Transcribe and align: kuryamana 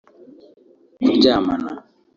kuryamana 1.03 1.71